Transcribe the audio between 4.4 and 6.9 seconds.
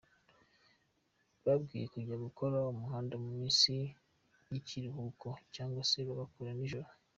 y’ikiruhuko cyangwa se bagakora nijoro.